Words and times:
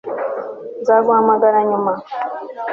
Nzaguhamagara 0.81 1.59
nyuma 1.69 1.93